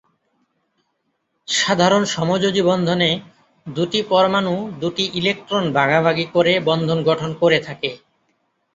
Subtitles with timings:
[1.47, 3.09] সাধারণ সমযোজী বন্ধনে
[3.67, 7.89] দুটি পরমাণু দুটি ইলেকট্রন ভাগাভাগি করে বন্ধন গঠন করে থাকে।